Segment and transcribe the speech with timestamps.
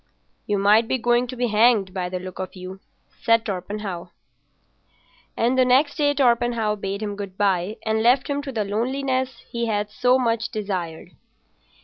[0.47, 2.79] "You might be going to be hanged by the look of you,"
[3.21, 4.09] said Torpenhow.
[5.37, 9.43] And the next day Torpenhow bade him good bye and left him to the loneliness
[9.51, 11.09] he had so much desired.